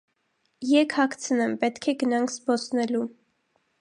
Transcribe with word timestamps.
-Եկ 0.69 0.95
հագցնեմ, 1.01 1.53
պետք 1.65 1.85
է 1.93 1.97
գնանք 2.05 2.33
զբոսնելու: 2.37 3.05